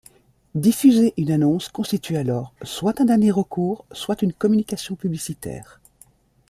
Diffuser 0.55 1.13
une 1.17 1.29
annonce 1.29 1.69
constitue 1.69 2.17
alors, 2.17 2.55
soit 2.63 2.99
un 3.01 3.05
dernier 3.05 3.29
recours, 3.29 3.85
soit 3.91 4.23
une 4.23 4.33
communication 4.33 4.95
publicitaire. 4.95 5.79